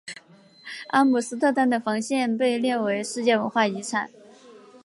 [0.87, 4.09] 阿姆斯特丹的防线被列为世界文化遗产。